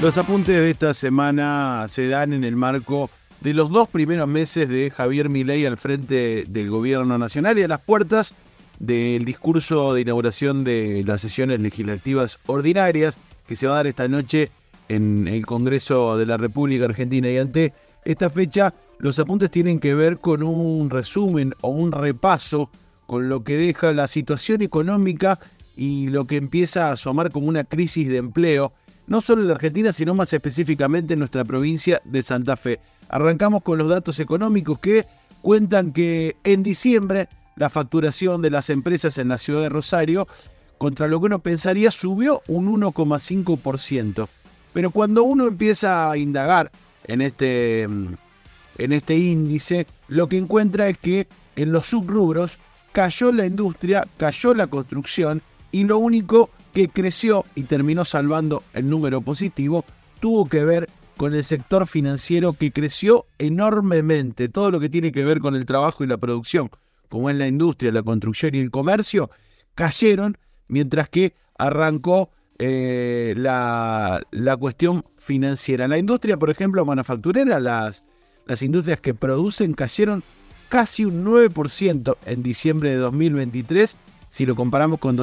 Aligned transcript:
Los 0.00 0.16
apuntes 0.16 0.56
de 0.56 0.70
esta 0.70 0.94
semana 0.94 1.86
se 1.88 2.06
dan 2.06 2.32
en 2.32 2.44
el 2.44 2.54
marco 2.54 3.10
de 3.40 3.52
los 3.52 3.68
dos 3.68 3.88
primeros 3.88 4.28
meses 4.28 4.68
de 4.68 4.92
Javier 4.92 5.28
Milei 5.28 5.66
al 5.66 5.76
frente 5.76 6.44
del 6.48 6.70
gobierno 6.70 7.18
nacional 7.18 7.58
y 7.58 7.64
a 7.64 7.68
las 7.68 7.80
puertas 7.80 8.32
del 8.78 9.24
discurso 9.24 9.92
de 9.94 10.02
inauguración 10.02 10.62
de 10.62 11.02
las 11.04 11.20
sesiones 11.20 11.60
legislativas 11.60 12.38
ordinarias 12.46 13.18
que 13.48 13.56
se 13.56 13.66
va 13.66 13.72
a 13.72 13.76
dar 13.78 13.86
esta 13.88 14.06
noche 14.06 14.52
en 14.88 15.26
el 15.26 15.44
Congreso 15.44 16.16
de 16.16 16.26
la 16.26 16.36
República 16.36 16.84
Argentina. 16.84 17.28
Y 17.28 17.38
ante 17.38 17.72
esta 18.04 18.30
fecha, 18.30 18.72
los 19.00 19.18
apuntes 19.18 19.50
tienen 19.50 19.80
que 19.80 19.96
ver 19.96 20.18
con 20.18 20.44
un 20.44 20.90
resumen 20.90 21.54
o 21.60 21.70
un 21.70 21.90
repaso 21.90 22.70
con 23.08 23.28
lo 23.28 23.42
que 23.42 23.56
deja 23.56 23.92
la 23.92 24.06
situación 24.06 24.62
económica 24.62 25.40
y 25.76 26.06
lo 26.06 26.24
que 26.26 26.36
empieza 26.36 26.86
a 26.86 26.92
asomar 26.92 27.32
como 27.32 27.48
una 27.48 27.64
crisis 27.64 28.08
de 28.08 28.18
empleo 28.18 28.72
no 29.08 29.20
solo 29.20 29.42
en 29.42 29.48
la 29.48 29.54
Argentina, 29.54 29.92
sino 29.92 30.14
más 30.14 30.32
específicamente 30.32 31.14
en 31.14 31.18
nuestra 31.18 31.44
provincia 31.44 32.00
de 32.04 32.22
Santa 32.22 32.56
Fe. 32.56 32.78
Arrancamos 33.08 33.62
con 33.62 33.78
los 33.78 33.88
datos 33.88 34.20
económicos 34.20 34.78
que 34.78 35.06
cuentan 35.42 35.92
que 35.92 36.36
en 36.44 36.62
diciembre 36.62 37.28
la 37.56 37.70
facturación 37.70 38.40
de 38.42 38.50
las 38.50 38.70
empresas 38.70 39.18
en 39.18 39.28
la 39.28 39.38
ciudad 39.38 39.62
de 39.62 39.68
Rosario, 39.68 40.28
contra 40.76 41.08
lo 41.08 41.18
que 41.18 41.26
uno 41.26 41.38
pensaría, 41.40 41.90
subió 41.90 42.42
un 42.46 42.80
1,5%. 42.80 44.28
Pero 44.72 44.90
cuando 44.90 45.24
uno 45.24 45.48
empieza 45.48 46.10
a 46.10 46.16
indagar 46.16 46.70
en 47.04 47.20
este, 47.20 47.82
en 47.82 48.18
este 48.78 49.16
índice, 49.16 49.86
lo 50.06 50.28
que 50.28 50.38
encuentra 50.38 50.88
es 50.88 50.98
que 50.98 51.26
en 51.56 51.72
los 51.72 51.86
subrubros 51.86 52.58
cayó 52.92 53.32
la 53.32 53.46
industria, 53.46 54.06
cayó 54.18 54.54
la 54.54 54.68
construcción 54.68 55.42
y 55.72 55.84
lo 55.84 55.98
único 55.98 56.50
que 56.78 56.88
creció 56.88 57.44
y 57.56 57.64
terminó 57.64 58.04
salvando 58.04 58.62
el 58.72 58.88
número 58.88 59.20
positivo, 59.20 59.84
tuvo 60.20 60.48
que 60.48 60.62
ver 60.62 60.88
con 61.16 61.34
el 61.34 61.42
sector 61.42 61.88
financiero 61.88 62.52
que 62.52 62.70
creció 62.70 63.26
enormemente. 63.38 64.48
Todo 64.48 64.70
lo 64.70 64.78
que 64.78 64.88
tiene 64.88 65.10
que 65.10 65.24
ver 65.24 65.40
con 65.40 65.56
el 65.56 65.66
trabajo 65.66 66.04
y 66.04 66.06
la 66.06 66.18
producción, 66.18 66.70
como 67.08 67.30
es 67.30 67.36
la 67.36 67.48
industria, 67.48 67.90
la 67.90 68.04
construcción 68.04 68.54
y 68.54 68.60
el 68.60 68.70
comercio, 68.70 69.28
cayeron, 69.74 70.38
mientras 70.68 71.08
que 71.08 71.34
arrancó 71.58 72.30
eh, 72.60 73.34
la, 73.36 74.22
la, 74.30 74.56
cuestión 74.56 75.04
financiera. 75.16 75.88
La 75.88 75.98
industria, 75.98 76.36
por 76.36 76.48
ejemplo, 76.48 76.84
manufacturera, 76.84 77.58
las, 77.58 78.04
las 78.46 78.62
industrias 78.62 79.00
que 79.00 79.14
producen 79.14 79.74
cayeron 79.74 80.22
casi 80.68 81.04
un 81.04 81.24
9% 81.24 82.16
en 82.24 82.42
diciembre 82.44 82.90
de 82.90 82.96
2023 82.98 83.96
si 84.30 84.46
lo 84.46 84.54
comparamos 84.54 84.98
con, 84.98 85.16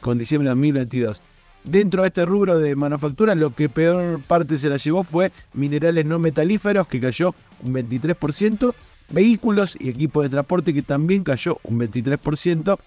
con 0.00 0.18
diciembre 0.18 0.48
de 0.48 0.54
2022. 0.54 1.22
Dentro 1.64 2.02
de 2.02 2.08
este 2.08 2.24
rubro 2.24 2.58
de 2.58 2.76
manufactura, 2.76 3.34
lo 3.34 3.54
que 3.54 3.68
peor 3.68 4.20
parte 4.22 4.58
se 4.58 4.68
la 4.68 4.76
llevó 4.76 5.02
fue 5.02 5.32
minerales 5.52 6.06
no 6.06 6.18
metalíferos, 6.18 6.86
que 6.86 7.00
cayó 7.00 7.34
un 7.62 7.74
23%, 7.74 8.74
vehículos 9.10 9.76
y 9.78 9.88
equipos 9.88 10.24
de 10.24 10.30
transporte, 10.30 10.72
que 10.72 10.82
también 10.82 11.24
cayó 11.24 11.58
un 11.64 11.78
23%, 11.80 12.78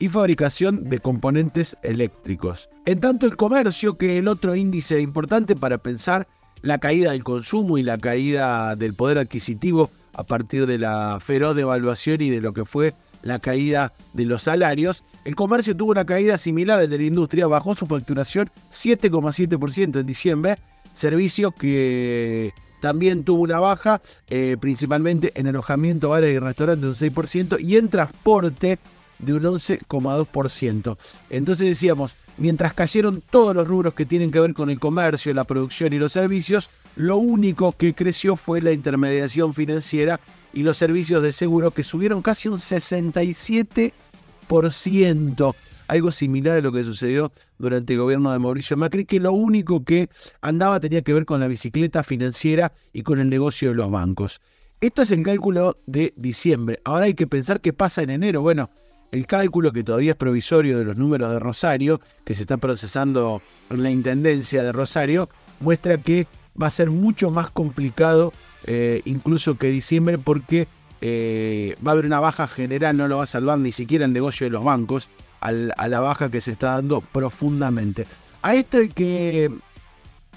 y 0.00 0.08
fabricación 0.08 0.88
de 0.88 0.98
componentes 0.98 1.76
eléctricos. 1.82 2.68
En 2.86 3.00
tanto, 3.00 3.26
el 3.26 3.36
comercio, 3.36 3.98
que 3.98 4.14
es 4.14 4.18
el 4.20 4.28
otro 4.28 4.56
índice 4.56 5.00
importante 5.00 5.54
para 5.54 5.78
pensar 5.78 6.26
la 6.62 6.78
caída 6.78 7.12
del 7.12 7.22
consumo 7.22 7.78
y 7.78 7.82
la 7.82 7.98
caída 7.98 8.74
del 8.76 8.94
poder 8.94 9.18
adquisitivo 9.18 9.90
a 10.14 10.24
partir 10.24 10.66
de 10.66 10.78
la 10.78 11.18
feroz 11.20 11.54
devaluación 11.54 12.20
y 12.20 12.30
de 12.30 12.40
lo 12.40 12.52
que 12.52 12.64
fue 12.64 12.94
la 13.22 13.38
caída 13.38 13.92
de 14.12 14.24
los 14.24 14.44
salarios, 14.44 15.04
el 15.24 15.36
comercio 15.36 15.76
tuvo 15.76 15.92
una 15.92 16.04
caída 16.04 16.38
similar 16.38 16.80
al 16.80 16.90
de 16.90 16.98
la 16.98 17.04
industria, 17.04 17.46
bajó 17.46 17.74
su 17.74 17.86
facturación 17.86 18.50
7,7% 18.70 20.00
en 20.00 20.06
diciembre, 20.06 20.58
servicio 20.94 21.52
que 21.52 22.52
también 22.80 23.24
tuvo 23.24 23.42
una 23.42 23.60
baja, 23.60 24.00
eh, 24.28 24.56
principalmente 24.58 25.32
en 25.34 25.46
alojamiento, 25.46 26.08
bares 26.08 26.34
y 26.34 26.38
restaurantes 26.38 27.02
un 27.02 27.10
6% 27.10 27.60
y 27.60 27.76
en 27.76 27.88
transporte 27.88 28.78
de 29.18 29.34
un 29.34 29.42
11,2%. 29.42 30.96
Entonces 31.28 31.66
decíamos, 31.66 32.12
mientras 32.38 32.72
cayeron 32.72 33.22
todos 33.30 33.54
los 33.54 33.68
rubros 33.68 33.94
que 33.94 34.06
tienen 34.06 34.30
que 34.30 34.40
ver 34.40 34.54
con 34.54 34.70
el 34.70 34.80
comercio, 34.80 35.34
la 35.34 35.44
producción 35.44 35.92
y 35.92 35.98
los 35.98 36.12
servicios, 36.12 36.70
lo 36.96 37.18
único 37.18 37.72
que 37.72 37.94
creció 37.94 38.34
fue 38.34 38.62
la 38.62 38.72
intermediación 38.72 39.54
financiera 39.54 40.18
y 40.52 40.62
los 40.62 40.76
servicios 40.76 41.22
de 41.22 41.32
seguro 41.32 41.70
que 41.70 41.84
subieron 41.84 42.22
casi 42.22 42.48
un 42.48 42.58
67% 42.58 45.54
algo 45.86 46.12
similar 46.12 46.58
a 46.58 46.60
lo 46.60 46.72
que 46.72 46.84
sucedió 46.84 47.32
durante 47.58 47.92
el 47.92 47.98
gobierno 47.98 48.32
de 48.32 48.38
Mauricio 48.38 48.76
Macri, 48.76 49.04
que 49.04 49.20
lo 49.20 49.32
único 49.32 49.84
que 49.84 50.08
andaba 50.40 50.80
tenía 50.80 51.02
que 51.02 51.12
ver 51.12 51.24
con 51.24 51.40
la 51.40 51.48
bicicleta 51.48 52.02
financiera 52.02 52.72
y 52.92 53.02
con 53.02 53.18
el 53.18 53.28
negocio 53.28 53.70
de 53.70 53.74
los 53.74 53.90
bancos. 53.90 54.40
Esto 54.80 55.02
es 55.02 55.10
el 55.10 55.22
cálculo 55.22 55.78
de 55.86 56.14
diciembre. 56.16 56.80
Ahora 56.84 57.06
hay 57.06 57.14
que 57.14 57.26
pensar 57.26 57.60
qué 57.60 57.72
pasa 57.72 58.02
en 58.02 58.10
enero. 58.10 58.40
Bueno, 58.40 58.70
el 59.12 59.26
cálculo 59.26 59.72
que 59.72 59.84
todavía 59.84 60.12
es 60.12 60.16
provisorio 60.16 60.78
de 60.78 60.84
los 60.84 60.96
números 60.96 61.32
de 61.32 61.38
Rosario, 61.38 62.00
que 62.24 62.34
se 62.34 62.42
está 62.42 62.56
procesando 62.56 63.42
en 63.68 63.82
la 63.82 63.90
Intendencia 63.90 64.62
de 64.62 64.72
Rosario, 64.72 65.28
muestra 65.58 65.98
que 65.98 66.26
va 66.60 66.68
a 66.68 66.70
ser 66.70 66.90
mucho 66.90 67.30
más 67.30 67.50
complicado 67.50 68.32
eh, 68.64 69.02
incluso 69.04 69.56
que 69.56 69.68
diciembre 69.68 70.18
porque 70.18 70.68
eh, 71.00 71.76
va 71.86 71.92
a 71.92 71.94
haber 71.94 72.06
una 72.06 72.20
baja 72.20 72.46
general, 72.46 72.96
no 72.96 73.08
lo 73.08 73.18
va 73.18 73.24
a 73.24 73.26
salvar 73.26 73.58
ni 73.58 73.72
siquiera 73.72 74.04
el 74.04 74.12
negocio 74.12 74.46
de 74.46 74.50
los 74.50 74.64
bancos, 74.64 75.08
a 75.40 75.52
la 75.52 76.00
baja 76.00 76.30
que 76.30 76.42
se 76.42 76.52
está 76.52 76.72
dando 76.72 77.00
profundamente. 77.00 78.06
A 78.42 78.54
esto 78.54 78.76
hay 78.76 78.88
que 78.88 79.50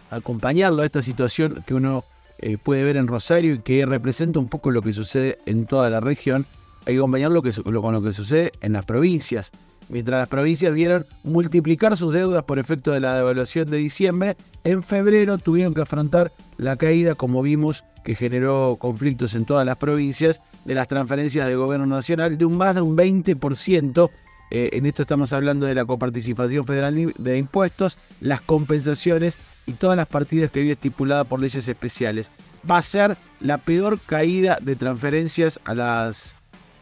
acompañarlo, 0.10 0.82
a 0.82 0.86
esta 0.86 1.02
situación 1.02 1.64
que 1.66 1.74
uno 1.74 2.06
eh, 2.40 2.58
puede 2.58 2.84
ver 2.84 2.98
en 2.98 3.08
Rosario 3.08 3.56
y 3.56 3.60
que 3.60 3.86
representa 3.86 4.40
un 4.40 4.48
poco 4.48 4.72
lo 4.72 4.82
que 4.82 4.94
sucede 4.94 5.40
en 5.46 5.66
toda 5.66 5.90
la 5.90 6.00
región, 6.00 6.46
hay 6.86 6.94
que 6.94 7.00
acompañarlo 7.00 7.42
con 7.42 7.94
lo 7.94 8.04
que 8.04 8.14
sucede 8.14 8.52
en 8.62 8.74
las 8.74 8.86
provincias. 8.86 9.52
Mientras 9.90 10.20
las 10.20 10.30
provincias 10.30 10.74
vieron 10.74 11.06
multiplicar 11.24 11.96
sus 11.98 12.14
deudas 12.14 12.44
por 12.44 12.60
efecto 12.60 12.92
de 12.92 13.00
la 13.00 13.16
devaluación 13.16 13.70
de 13.70 13.78
diciembre, 13.78 14.36
en 14.64 14.84
febrero 14.84 15.38
tuvieron 15.38 15.74
que 15.74 15.82
afrontar 15.82 16.32
la 16.58 16.76
caída, 16.78 17.16
como 17.16 17.42
vimos, 17.42 17.84
que 18.04 18.16
generó 18.16 18.78
conflictos 18.80 19.34
en 19.36 19.46
todas 19.46 19.66
las 19.66 19.78
provincias 19.78 20.42
de 20.66 20.76
las 20.76 20.88
transferencias 20.88 21.48
del 21.48 21.58
gobierno 21.58 21.86
nacional 21.86 22.38
de 22.38 22.46
un 22.46 22.58
más 22.58 22.76
de 22.76 22.82
un 22.82 22.96
20%. 22.96 24.10
Eh, 24.52 24.70
en 24.74 24.86
esto 24.86 25.02
estamos 25.02 25.34
hablando 25.34 25.66
de 25.66 25.76
la 25.76 25.86
coparticipación 25.86 26.66
federal 26.66 27.14
de 27.18 27.38
impuestos, 27.38 27.98
las 28.22 28.42
compensaciones 28.42 29.40
y 29.66 29.74
todas 29.74 29.98
las 29.98 30.08
partidas 30.08 30.52
que 30.52 30.60
había 30.60 30.74
estipulada 30.74 31.24
por 31.24 31.42
leyes 31.42 31.68
especiales. 31.68 32.30
Va 32.70 32.78
a 32.78 32.84
ser 32.84 33.18
la 33.40 33.58
peor 33.58 34.00
caída 34.00 34.58
de 34.62 34.76
transferencias 34.76 35.60
a 35.66 35.74
las 35.74 36.36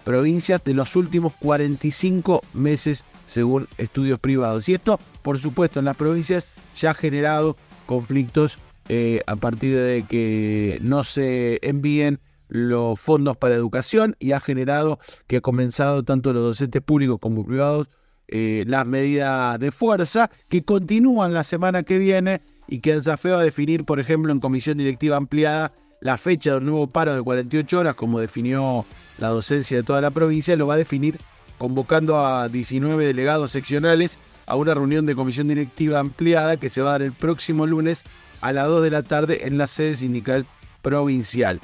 provincias 0.03 0.63
de 0.63 0.73
los 0.73 0.95
últimos 0.95 1.33
45 1.39 2.41
meses 2.53 3.03
según 3.27 3.67
estudios 3.77 4.19
privados. 4.19 4.67
Y 4.67 4.73
esto, 4.73 4.99
por 5.21 5.39
supuesto, 5.39 5.79
en 5.79 5.85
las 5.85 5.95
provincias 5.95 6.47
ya 6.75 6.91
ha 6.91 6.93
generado 6.93 7.55
conflictos 7.85 8.59
eh, 8.89 9.21
a 9.27 9.35
partir 9.35 9.75
de 9.75 10.03
que 10.03 10.79
no 10.81 11.03
se 11.03 11.59
envíen 11.61 12.19
los 12.47 12.99
fondos 12.99 13.37
para 13.37 13.55
educación 13.55 14.15
y 14.19 14.33
ha 14.33 14.39
generado 14.39 14.99
que 15.27 15.37
ha 15.37 15.41
comenzado 15.41 16.03
tanto 16.03 16.33
los 16.33 16.43
docentes 16.43 16.81
públicos 16.81 17.17
como 17.21 17.45
privados 17.45 17.87
eh, 18.27 18.63
las 18.67 18.85
medidas 18.85 19.59
de 19.59 19.71
fuerza 19.71 20.29
que 20.49 20.63
continúan 20.63 21.33
la 21.33 21.43
semana 21.43 21.83
que 21.83 21.97
viene 21.97 22.41
y 22.67 22.79
que 22.79 22.91
el 22.91 23.03
SAFE 23.03 23.31
va 23.31 23.39
a 23.39 23.43
definir, 23.43 23.83
por 23.83 23.99
ejemplo, 23.99 24.31
en 24.31 24.39
comisión 24.39 24.77
directiva 24.77 25.17
ampliada 25.17 25.73
la 25.99 26.17
fecha 26.17 26.53
del 26.53 26.63
nuevo 26.63 26.87
paro 26.87 27.13
de 27.13 27.21
48 27.21 27.79
horas, 27.79 27.95
como 27.95 28.19
definió 28.19 28.85
la 29.19 29.27
docencia 29.27 29.77
de 29.77 29.83
toda 29.83 30.01
la 30.01 30.11
provincia, 30.11 30.55
lo 30.55 30.67
va 30.67 30.73
a 30.75 30.77
definir 30.77 31.17
convocando 31.57 32.25
a 32.25 32.49
19 32.49 33.05
delegados 33.05 33.51
seccionales 33.51 34.17
a 34.47 34.55
una 34.55 34.73
reunión 34.73 35.05
de 35.05 35.15
comisión 35.15 35.47
directiva 35.47 35.99
ampliada 35.99 36.57
que 36.57 36.69
se 36.69 36.81
va 36.81 36.89
a 36.89 36.91
dar 36.93 37.01
el 37.03 37.11
próximo 37.11 37.67
lunes 37.67 38.03
a 38.41 38.51
las 38.51 38.67
2 38.67 38.83
de 38.83 38.91
la 38.91 39.03
tarde 39.03 39.47
en 39.47 39.57
la 39.57 39.67
sede 39.67 39.95
sindical 39.95 40.45
provincial. 40.81 41.59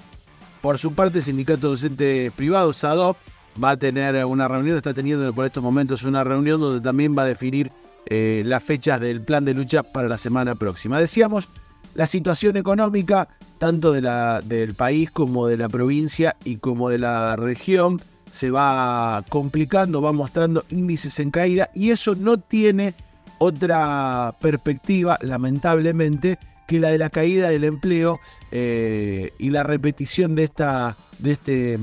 Por 0.61 0.77
su 0.77 0.93
parte, 0.93 1.19
el 1.19 1.23
Sindicato 1.23 1.69
Docente 1.69 2.31
Privado, 2.35 2.73
SADOP, 2.73 3.17
va 3.61 3.71
a 3.71 3.77
tener 3.77 4.23
una 4.25 4.47
reunión, 4.47 4.77
está 4.77 4.93
teniendo 4.93 5.31
por 5.33 5.45
estos 5.45 5.63
momentos 5.63 6.03
una 6.03 6.23
reunión 6.23 6.59
donde 6.59 6.81
también 6.81 7.17
va 7.17 7.23
a 7.23 7.25
definir 7.25 7.71
eh, 8.05 8.43
las 8.45 8.63
fechas 8.63 8.99
del 8.99 9.21
plan 9.21 9.45
de 9.45 9.53
lucha 9.53 9.83
para 9.83 10.07
la 10.07 10.17
semana 10.17 10.55
próxima. 10.55 10.99
Decíamos, 10.99 11.47
la 11.95 12.07
situación 12.07 12.57
económica, 12.57 13.27
tanto 13.57 13.91
de 13.91 14.01
la, 14.01 14.41
del 14.41 14.75
país 14.75 15.09
como 15.11 15.47
de 15.47 15.57
la 15.57 15.67
provincia 15.67 16.35
y 16.43 16.57
como 16.57 16.89
de 16.89 16.99
la 16.99 17.35
región, 17.35 17.99
se 18.31 18.51
va 18.51 19.23
complicando, 19.29 20.01
va 20.01 20.11
mostrando 20.11 20.63
índices 20.69 21.19
en 21.19 21.31
caída 21.31 21.69
y 21.73 21.91
eso 21.91 22.15
no 22.15 22.37
tiene 22.37 22.93
otra 23.39 24.35
perspectiva, 24.39 25.17
lamentablemente, 25.21 26.37
que 26.67 26.79
la 26.79 26.89
de 26.89 26.97
la 26.97 27.09
caída 27.09 27.49
del 27.49 27.63
empleo 27.63 28.19
eh, 28.51 29.31
y 29.37 29.49
la 29.49 29.63
repetición 29.63 30.35
de, 30.35 30.43
esta, 30.43 30.97
de, 31.19 31.31
este, 31.31 31.79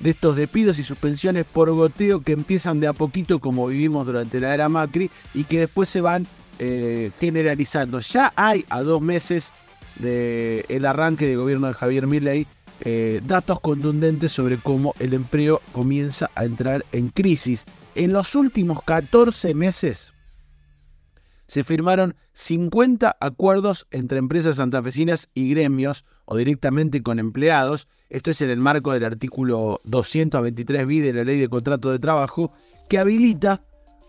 de 0.00 0.10
estos 0.10 0.36
despidos 0.36 0.78
y 0.78 0.84
suspensiones 0.84 1.44
por 1.44 1.70
goteo 1.72 2.20
que 2.20 2.32
empiezan 2.32 2.80
de 2.80 2.86
a 2.86 2.92
poquito 2.92 3.40
como 3.40 3.66
vivimos 3.66 4.06
durante 4.06 4.38
la 4.40 4.54
era 4.54 4.68
Macri 4.68 5.10
y 5.34 5.44
que 5.44 5.60
después 5.60 5.88
se 5.88 6.00
van 6.00 6.26
eh, 6.58 7.10
generalizando. 7.18 8.00
Ya 8.00 8.32
hay 8.36 8.64
a 8.68 8.82
dos 8.82 9.00
meses 9.00 9.52
del 9.96 10.84
arranque 10.84 11.26
del 11.26 11.38
gobierno 11.38 11.68
de 11.68 11.74
Javier 11.74 12.06
Milei 12.06 12.46
eh, 12.80 13.22
datos 13.24 13.60
contundentes 13.60 14.32
sobre 14.32 14.58
cómo 14.58 14.94
el 14.98 15.14
empleo 15.14 15.62
comienza 15.72 16.30
a 16.34 16.44
entrar 16.44 16.84
en 16.92 17.08
crisis. 17.08 17.64
En 17.94 18.12
los 18.12 18.34
últimos 18.34 18.82
14 18.82 19.54
meses 19.54 20.12
se 21.46 21.64
firmaron 21.64 22.16
50 22.32 23.16
acuerdos 23.20 23.86
entre 23.90 24.18
empresas 24.18 24.56
santafesinas 24.56 25.30
y 25.34 25.50
gremios 25.50 26.04
o 26.24 26.36
directamente 26.36 27.02
con 27.02 27.18
empleados. 27.18 27.88
Esto 28.10 28.30
es 28.30 28.40
en 28.40 28.50
el 28.50 28.58
marco 28.58 28.92
del 28.92 29.04
artículo 29.04 29.80
223 29.84 30.86
b 30.86 31.00
de 31.00 31.12
la 31.12 31.24
Ley 31.24 31.38
de 31.38 31.48
Contrato 31.48 31.90
de 31.90 31.98
Trabajo 31.98 32.52
que 32.88 32.98
habilita 32.98 33.62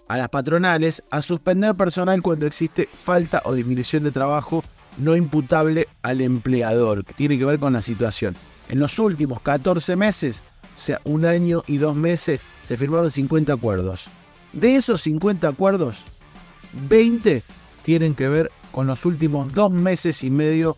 a 0.07 0.18
las 0.18 0.30
patronales 0.30 1.04
a 1.10 1.22
suspender 1.22 1.75
personal 1.75 2.22
cuando 2.22 2.45
existe 2.45 2.88
falta 2.92 3.42
o 3.45 3.54
disminución 3.54 4.04
de 4.04 4.12
trabajo 4.12 4.63
no 4.98 5.16
imputable 5.16 5.88
al 6.01 6.22
empleador, 6.22 7.06
que 7.06 7.13
tiene 7.13 7.38
que 7.38 7.45
ver 7.45 7.60
con 7.60 7.74
la 7.74 7.81
situación. 7.81 8.36
En 8.69 8.80
los 8.80 8.98
últimos 9.00 9.42
14 9.42 9.95
meses, 9.95 10.42
o 10.75 10.80
sea, 10.80 11.00
un 11.04 11.25
año 11.25 11.63
y 11.68 11.78
dos 11.78 11.95
meses, 11.95 12.42
se 12.68 12.78
firmaron 12.78 13.12
50 13.12 13.54
acuerdos. 13.54 14.06
De 14.54 14.75
esos 14.75 15.01
50 15.01 15.48
acuerdos, 15.48 16.04
20 16.73 17.43
tienen 17.83 18.15
que 18.15 18.29
ver 18.29 18.51
con 18.71 18.87
los 18.87 19.05
últimos 19.05 19.53
dos 19.53 19.71
meses 19.71 20.23
y 20.23 20.29
medio 20.29 20.77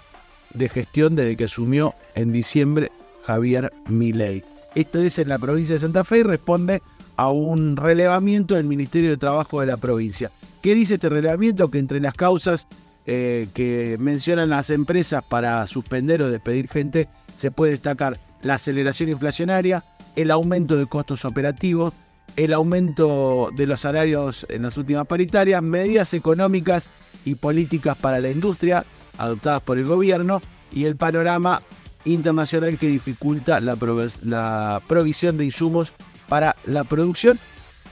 de 0.53 0.69
gestión 0.69 1.15
desde 1.15 1.35
que 1.35 1.45
asumió 1.45 1.95
en 2.15 2.31
diciembre 2.31 2.91
Javier 3.25 3.73
Milei. 3.87 4.43
Esto 4.75 4.99
es 4.99 5.19
en 5.19 5.29
la 5.29 5.39
provincia 5.39 5.73
de 5.73 5.79
Santa 5.79 6.03
Fe 6.03 6.19
y 6.19 6.23
responde 6.23 6.81
a 7.15 7.29
un 7.31 7.75
relevamiento 7.75 8.55
del 8.55 8.65
Ministerio 8.65 9.09
de 9.09 9.17
Trabajo 9.17 9.59
de 9.59 9.67
la 9.67 9.77
provincia. 9.77 10.31
¿Qué 10.61 10.75
dice 10.75 10.95
este 10.95 11.09
relevamiento? 11.09 11.69
Que 11.69 11.79
entre 11.79 11.99
las 11.99 12.13
causas 12.13 12.67
eh, 13.05 13.47
que 13.53 13.97
mencionan 13.99 14.49
las 14.49 14.69
empresas 14.69 15.23
para 15.23 15.65
suspender 15.67 16.21
o 16.21 16.29
despedir 16.29 16.69
gente 16.69 17.07
se 17.35 17.51
puede 17.51 17.71
destacar 17.71 18.19
la 18.41 18.55
aceleración 18.55 19.09
inflacionaria, 19.09 19.83
el 20.15 20.31
aumento 20.31 20.75
de 20.75 20.85
costos 20.85 21.25
operativos, 21.25 21.93
el 22.35 22.53
aumento 22.53 23.49
de 23.55 23.67
los 23.67 23.81
salarios 23.81 24.45
en 24.49 24.63
las 24.63 24.77
últimas 24.77 25.07
paritarias, 25.07 25.61
medidas 25.61 26.13
económicas 26.13 26.89
y 27.25 27.35
políticas 27.35 27.97
para 27.97 28.19
la 28.19 28.29
industria 28.29 28.85
adoptadas 29.17 29.61
por 29.61 29.77
el 29.77 29.85
gobierno 29.85 30.41
y 30.71 30.85
el 30.85 30.95
panorama 30.95 31.61
internacional 32.05 32.77
que 32.77 32.87
dificulta 32.87 33.59
la, 33.59 33.75
provisión 34.87 35.37
de 35.37 35.45
insumos 35.45 35.93
para 36.27 36.55
la 36.65 36.83
producción 36.83 37.37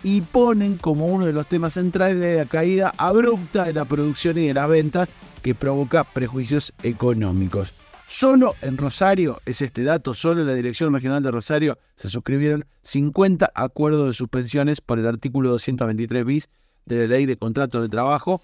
y 0.03 0.21
ponen 0.21 0.77
como 0.77 1.07
uno 1.07 1.25
de 1.25 1.33
los 1.33 1.47
temas 1.47 1.73
centrales 1.73 2.37
la 2.37 2.45
caída 2.45 2.93
abrupta 2.97 3.65
de 3.65 3.73
la 3.73 3.85
producción 3.85 4.37
y 4.37 4.47
de 4.47 4.53
las 4.53 4.69
ventas 4.69 5.09
que 5.41 5.55
provoca 5.55 6.03
prejuicios 6.03 6.73
económicos. 6.83 7.73
Solo 8.07 8.55
en 8.61 8.77
Rosario, 8.77 9.41
es 9.45 9.61
este 9.61 9.83
dato, 9.83 10.13
solo 10.13 10.39
en 10.41 10.47
la 10.47 10.53
Dirección 10.53 10.93
Regional 10.93 11.21
de 11.21 11.29
Rosario 11.29 11.77
se 11.97 12.07
suscribieron 12.07 12.65
50 12.83 13.51
acuerdos 13.53 14.07
de 14.07 14.13
suspensiones 14.13 14.79
por 14.79 14.97
el 14.97 15.05
artículo 15.05 15.49
223 15.49 16.25
bis 16.25 16.49
de 16.85 16.99
la 16.99 17.07
Ley 17.07 17.25
de 17.25 17.35
Contratos 17.35 17.81
de 17.81 17.89
Trabajo 17.89 18.41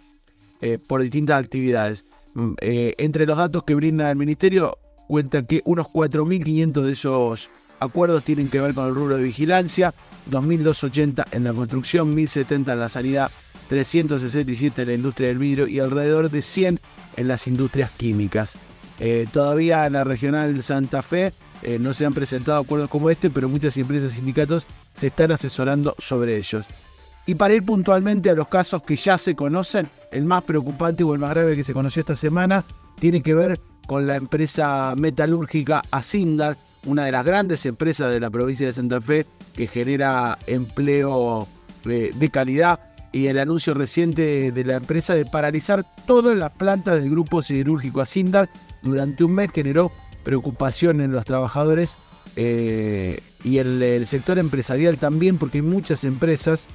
eh, 0.62 0.80
por 0.86 1.01
distintas 1.01 1.42
actividades. 1.42 2.04
Mm, 2.33 2.54
eh, 2.60 2.95
entre 2.98 3.25
los 3.25 3.38
datos 3.38 3.63
que 3.63 3.74
brinda 3.74 4.12
el 4.12 4.18
Ministerio, 4.18 4.77
cuenta 5.07 5.45
que 5.45 5.62
unos 5.63 5.88
4.500 5.88 6.81
de 6.81 6.92
esos 6.92 7.50
acuerdos 7.80 8.24
tienen 8.25 8.50
que 8.50 8.60
ver 8.60 8.74
con 8.74 8.89
el 8.89 8.94
rubro 8.94 9.15
de 9.15 9.24
vigilancia, 9.24 9.94
2.280 10.30 11.25
en 11.31 11.45
la 11.45 11.54
construcción, 11.54 12.13
1.070 12.13 12.74
en 12.74 12.80
la 12.80 12.89
sanidad, 12.89 13.31
367 13.69 14.81
en 14.81 14.88
la 14.89 14.94
industria 14.94 15.30
del 15.30 15.38
vidrio 15.38 15.68
y 15.68 15.80
alrededor 15.80 16.30
de 16.30 16.42
100 16.42 16.81
en 17.15 17.27
las 17.30 17.48
industrias 17.48 17.92
químicas. 17.92 18.57
Eh, 19.00 19.28
todavía 19.31 19.86
en 19.86 19.94
la 19.94 20.04
regional 20.04 20.62
Santa 20.62 21.01
Fe 21.01 21.34
eh, 21.62 21.80
no 21.80 21.94
se 21.94 22.06
han 22.06 22.13
presentado 22.13 22.62
acuerdos 22.62 22.90
como 22.90 23.10
este, 23.10 23.30
pero 23.30 23.50
muchas 23.50 23.75
empresas 23.78 24.13
y 24.13 24.16
sindicatos 24.18 24.68
se 24.94 25.07
están 25.07 25.31
asesorando 25.31 25.95
sobre 25.98 26.38
ellos. 26.38 26.66
Y 27.25 27.36
para 27.36 27.54
ir 27.54 27.63
puntualmente 27.63 28.30
a 28.30 28.36
los 28.36 28.50
casos 28.50 28.84
que 28.84 28.98
ya 28.98 29.18
se 29.18 29.36
conocen, 29.36 29.90
el 30.12 30.25
más 30.25 30.44
preocupante 30.44 31.04
o 31.04 31.13
el 31.13 31.19
más 31.19 31.30
grave 31.30 31.56
que 31.56 31.63
se 31.63 31.74
conoció 31.74 32.01
esta 32.01 32.18
semana 32.18 32.66
tiene 33.00 33.24
que 33.24 33.34
ver 33.34 33.60
con 33.88 34.07
la 34.07 34.16
empresa 34.18 34.94
metalúrgica 34.98 35.84
Asindar, 35.89 36.57
una 36.86 37.06
de 37.06 37.13
las 37.13 37.25
grandes 37.25 37.66
empresas 37.66 38.12
de 38.12 38.19
la 38.19 38.30
provincia 38.30 38.68
de 38.68 38.74
Santa 38.74 39.00
Fe 39.00 39.25
que 39.56 39.68
genera 39.68 40.38
empleo 40.48 41.48
eh, 41.86 42.12
de 42.13 42.30
calidad 42.30 42.80
y 43.13 43.28
el 43.28 43.39
anuncio 43.39 43.74
reciente 43.74 44.51
de 44.51 44.63
la 44.66 44.75
empresa 44.75 45.16
de 45.16 45.25
paralizar 45.25 45.86
todas 46.06 46.36
las 46.36 46.51
plantas 46.51 46.96
del 46.96 47.10
grupo 47.10 47.42
siderúrgico 47.42 48.01
Asindar 48.01 48.50
durante 48.83 49.24
un 49.24 49.33
mes 49.33 49.50
generó 49.53 49.91
preocupación 50.24 51.01
en 51.01 51.12
los 51.12 51.25
trabajadores 51.25 51.97
eh, 52.35 53.21
y 53.44 53.57
el, 53.57 53.81
el, 53.81 54.07
sector 54.07 54.39
empresarial 54.39 54.97
también, 54.97 55.38
porque 55.38 55.59
hay 55.59 55.62
muchas 55.63 56.03
empresas 56.03 56.68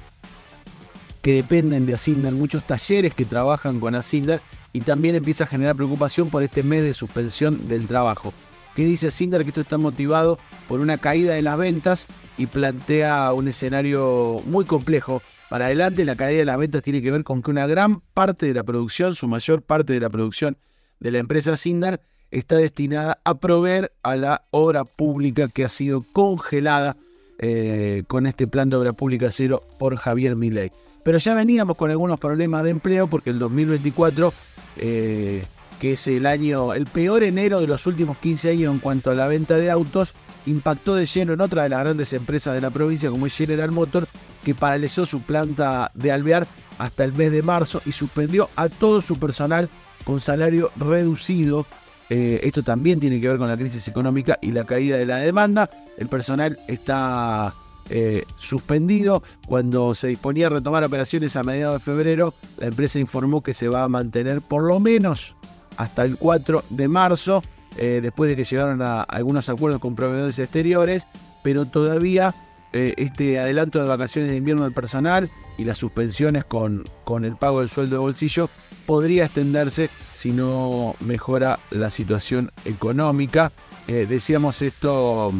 que 1.21 1.33
dependen 1.33 1.85
de 1.85 1.93
Asindar, 1.93 2.33
muchos 2.33 2.63
talleres 2.63 3.13
que 3.13 3.25
trabajan 3.25 3.79
con 3.79 3.95
Asindar 3.95 4.41
y 4.71 4.81
también 4.81 5.15
empieza 5.15 5.43
a 5.43 5.47
generar 5.47 5.75
preocupación 5.75 6.29
por 6.29 6.43
este 6.43 6.63
mes 6.63 6.83
de 6.83 6.93
suspensión 6.93 7.67
del 7.67 7.87
trabajo. 7.87 8.33
¿Qué 8.75 8.85
dice 8.85 9.07
Asindar? 9.07 9.43
Que 9.43 9.49
esto 9.49 9.61
está 9.61 9.77
motivado 9.77 10.39
por 10.67 10.79
una 10.79 10.97
caída 10.97 11.33
de 11.33 11.41
las 11.41 11.57
ventas 11.57 12.07
y 12.37 12.45
plantea 12.45 13.33
un 13.33 13.47
escenario 13.47 14.41
muy 14.45 14.65
complejo. 14.65 15.21
Para 15.49 15.65
adelante, 15.65 16.05
la 16.05 16.15
caída 16.15 16.39
de 16.39 16.45
las 16.45 16.57
ventas 16.57 16.83
tiene 16.83 17.01
que 17.01 17.11
ver 17.11 17.23
con 17.23 17.41
que 17.41 17.51
una 17.51 17.67
gran 17.67 18.01
parte 18.13 18.45
de 18.45 18.53
la 18.53 18.63
producción, 18.63 19.15
su 19.15 19.27
mayor 19.27 19.63
parte 19.63 19.93
de 19.93 19.99
la 19.99 20.09
producción, 20.09 20.57
de 20.99 21.11
la 21.11 21.19
empresa 21.19 21.57
Sindar 21.57 22.01
está 22.31 22.57
destinada 22.57 23.19
a 23.23 23.35
proveer 23.35 23.91
a 24.03 24.15
la 24.15 24.43
obra 24.51 24.85
pública 24.85 25.47
que 25.47 25.65
ha 25.65 25.69
sido 25.69 26.03
congelada 26.13 26.97
eh, 27.39 28.03
con 28.07 28.27
este 28.27 28.47
plan 28.47 28.69
de 28.69 28.75
obra 28.75 28.93
pública 28.93 29.31
cero 29.31 29.63
por 29.77 29.95
Javier 29.95 30.35
Milei. 30.35 30.71
Pero 31.03 31.17
ya 31.17 31.33
veníamos 31.33 31.77
con 31.77 31.89
algunos 31.89 32.19
problemas 32.19 32.63
de 32.63 32.71
empleo 32.71 33.07
porque 33.07 33.29
el 33.29 33.39
2024, 33.39 34.33
eh, 34.77 35.43
que 35.79 35.93
es 35.93 36.07
el 36.07 36.25
año, 36.25 36.73
el 36.73 36.85
peor 36.85 37.23
enero 37.23 37.61
de 37.61 37.67
los 37.67 37.87
últimos 37.87 38.17
15 38.17 38.51
años 38.51 38.73
en 38.73 38.79
cuanto 38.79 39.09
a 39.09 39.15
la 39.15 39.27
venta 39.27 39.55
de 39.55 39.71
autos, 39.71 40.13
impactó 40.45 40.95
de 40.95 41.05
lleno 41.05 41.33
en 41.33 41.41
otra 41.41 41.63
de 41.63 41.69
las 41.69 41.79
grandes 41.79 42.13
empresas 42.13 42.53
de 42.53 42.61
la 42.61 42.69
provincia 42.69 43.09
como 43.09 43.25
es 43.25 43.35
General 43.35 43.71
Motor, 43.71 44.07
que 44.43 44.53
paralizó 44.53 45.05
su 45.05 45.21
planta 45.21 45.91
de 45.93 46.11
Alvear 46.11 46.45
hasta 46.77 47.03
el 47.03 47.13
mes 47.13 47.31
de 47.31 47.43
marzo 47.43 47.81
y 47.85 47.91
suspendió 47.91 48.49
a 48.55 48.69
todo 48.69 49.01
su 49.01 49.17
personal 49.17 49.69
con 50.03 50.21
salario 50.21 50.71
reducido. 50.75 51.65
Eh, 52.09 52.39
esto 52.43 52.63
también 52.63 52.99
tiene 52.99 53.21
que 53.21 53.27
ver 53.27 53.37
con 53.37 53.47
la 53.47 53.57
crisis 53.57 53.87
económica 53.87 54.39
y 54.41 54.51
la 54.51 54.65
caída 54.65 54.97
de 54.97 55.05
la 55.05 55.17
demanda. 55.17 55.69
El 55.97 56.07
personal 56.07 56.57
está 56.67 57.53
eh, 57.89 58.23
suspendido. 58.37 59.21
Cuando 59.47 59.93
se 59.93 60.07
disponía 60.07 60.47
a 60.47 60.49
retomar 60.49 60.83
operaciones 60.83 61.35
a 61.35 61.43
mediados 61.43 61.79
de 61.81 61.85
febrero, 61.85 62.33
la 62.57 62.67
empresa 62.67 62.99
informó 62.99 63.41
que 63.41 63.53
se 63.53 63.67
va 63.67 63.83
a 63.83 63.89
mantener 63.89 64.41
por 64.41 64.63
lo 64.63 64.79
menos 64.79 65.35
hasta 65.77 66.03
el 66.03 66.17
4 66.17 66.63
de 66.69 66.87
marzo, 66.87 67.43
eh, 67.77 67.99
después 68.01 68.29
de 68.29 68.35
que 68.35 68.43
llegaron 68.43 68.81
a 68.81 69.03
algunos 69.03 69.47
acuerdos 69.49 69.79
con 69.79 69.95
proveedores 69.95 70.39
exteriores, 70.39 71.07
pero 71.43 71.65
todavía 71.65 72.33
este 72.71 73.39
adelanto 73.39 73.81
de 73.81 73.87
vacaciones 73.87 74.29
de 74.29 74.37
invierno 74.37 74.63
del 74.63 74.73
personal 74.73 75.31
y 75.57 75.63
las 75.63 75.79
suspensiones 75.79 76.45
con, 76.45 76.83
con 77.03 77.25
el 77.25 77.35
pago 77.35 77.61
del 77.61 77.69
sueldo 77.69 77.95
de 77.95 77.99
bolsillo 77.99 78.47
podría 78.89 79.25
extenderse 79.25 79.87
si 80.15 80.31
no 80.31 80.95
mejora 81.01 81.59
la 81.69 81.91
situación 81.91 82.51
económica. 82.65 83.51
Eh, 83.87 84.07
decíamos 84.09 84.63
esto 84.63 85.31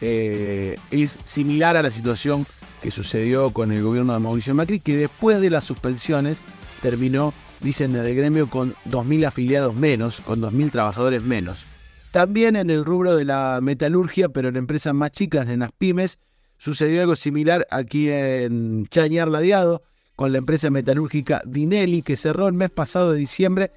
eh, 0.00 0.76
es 0.90 1.18
similar 1.26 1.76
a 1.76 1.82
la 1.82 1.90
situación 1.90 2.46
que 2.80 2.90
sucedió 2.90 3.50
con 3.50 3.72
el 3.72 3.82
gobierno 3.82 4.14
de 4.14 4.20
Mauricio 4.20 4.54
Macri, 4.54 4.80
que 4.80 4.96
después 4.96 5.42
de 5.42 5.50
las 5.50 5.64
suspensiones 5.64 6.38
terminó, 6.80 7.34
dicen 7.60 7.92
desde 7.92 8.12
el 8.12 8.16
gremio, 8.16 8.48
con 8.48 8.74
2.000 8.86 9.26
afiliados 9.26 9.74
menos, 9.74 10.20
con 10.20 10.40
2.000 10.40 10.70
trabajadores 10.70 11.22
menos. 11.22 11.66
También 12.10 12.56
en 12.56 12.70
el 12.70 12.86
rubro 12.86 13.16
de 13.16 13.26
la 13.26 13.58
metalurgia, 13.60 14.30
pero 14.30 14.48
en 14.48 14.56
empresas 14.56 14.94
más 14.94 15.12
chicas, 15.12 15.46
en 15.50 15.58
las 15.58 15.72
pymes, 15.72 16.18
sucedió 16.56 17.02
algo 17.02 17.16
similar 17.16 17.66
aquí 17.70 18.08
en 18.08 18.86
Chañar 18.86 19.28
Ladiado, 19.28 19.82
con 20.18 20.32
la 20.32 20.38
empresa 20.38 20.68
metalúrgica 20.68 21.42
Dinelli, 21.46 22.02
que 22.02 22.16
cerró 22.16 22.48
el 22.48 22.52
mes 22.52 22.70
pasado 22.70 23.12
de 23.12 23.20
diciembre 23.20 23.70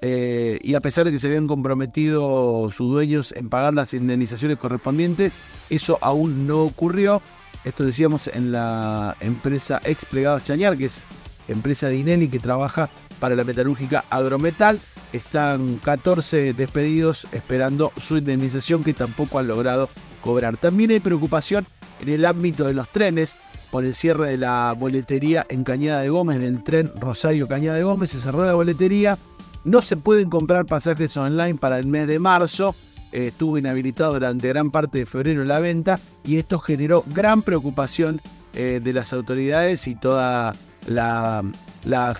eh, 0.00 0.60
y 0.62 0.74
a 0.74 0.80
pesar 0.80 1.04
de 1.04 1.10
que 1.10 1.18
se 1.18 1.26
habían 1.26 1.48
comprometido 1.48 2.70
sus 2.70 2.92
dueños 2.92 3.32
en 3.32 3.48
pagar 3.48 3.74
las 3.74 3.92
indemnizaciones 3.92 4.56
correspondientes, 4.56 5.32
eso 5.68 5.98
aún 6.00 6.46
no 6.46 6.62
ocurrió. 6.62 7.20
Esto 7.64 7.84
decíamos 7.84 8.28
en 8.28 8.52
la 8.52 9.16
empresa 9.18 9.80
ex 9.82 10.04
Plegados 10.04 10.44
Chañar, 10.44 10.78
que 10.78 10.84
es 10.84 11.02
empresa 11.48 11.88
Dinelli 11.88 12.28
que 12.28 12.38
trabaja 12.38 12.88
para 13.18 13.34
la 13.34 13.42
metalúrgica 13.42 14.04
Agrometal. 14.10 14.78
Están 15.12 15.78
14 15.78 16.52
despedidos 16.52 17.26
esperando 17.32 17.92
su 18.00 18.16
indemnización 18.16 18.84
que 18.84 18.94
tampoco 18.94 19.40
han 19.40 19.48
logrado 19.48 19.90
cobrar. 20.20 20.56
También 20.56 20.92
hay 20.92 21.00
preocupación 21.00 21.66
en 22.00 22.10
el 22.10 22.24
ámbito 22.26 22.64
de 22.64 22.74
los 22.74 22.88
trenes 22.90 23.34
por 23.70 23.84
el 23.84 23.94
cierre 23.94 24.30
de 24.30 24.36
la 24.36 24.74
boletería 24.78 25.46
en 25.48 25.64
Cañada 25.64 26.00
de 26.00 26.10
Gómez, 26.10 26.40
del 26.40 26.62
tren 26.62 26.92
Rosario 26.98 27.48
Cañada 27.48 27.76
de 27.76 27.84
Gómez. 27.84 28.10
Se 28.10 28.20
cerró 28.20 28.44
la 28.44 28.54
boletería 28.54 29.16
No 29.64 29.82
se 29.82 29.96
pueden 29.96 30.30
comprar 30.30 30.66
pasajes 30.66 31.16
online 31.16 31.54
para 31.54 31.78
el 31.78 31.86
mes 31.86 32.06
de 32.06 32.18
marzo. 32.18 32.74
Eh, 33.12 33.28
estuvo 33.28 33.58
inhabilitado 33.58 34.14
durante 34.14 34.48
gran 34.48 34.70
parte 34.70 34.98
de 34.98 35.06
febrero 35.06 35.44
la 35.44 35.58
venta 35.58 35.98
y 36.24 36.36
esto 36.36 36.58
generó 36.58 37.04
gran 37.08 37.42
preocupación 37.42 38.20
eh, 38.54 38.80
de 38.82 38.92
las 38.92 39.12
autoridades 39.12 39.86
y 39.88 39.96
toda 39.96 40.52
la, 40.86 41.42